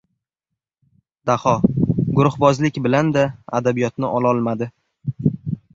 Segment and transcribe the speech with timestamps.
[1.29, 1.53] Daho
[2.15, 3.27] guruhbozlik bilanda
[3.61, 4.71] Adabiyotni ololmadi!